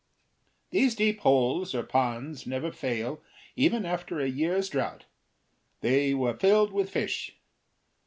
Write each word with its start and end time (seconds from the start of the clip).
These 0.71 0.95
deep 0.95 1.19
holes 1.19 1.75
or 1.75 1.83
ponds 1.83 2.47
never 2.47 2.71
fail, 2.71 3.21
even 3.55 3.85
after 3.85 4.19
a 4.19 4.27
year's 4.27 4.67
drought; 4.67 5.05
they 5.81 6.15
were 6.15 6.33
filled 6.33 6.73
with 6.73 6.89
fish. 6.89 7.37